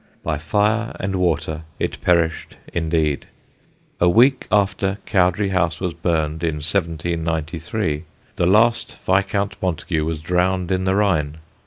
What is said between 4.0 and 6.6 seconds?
week after Cowdray House was burned, in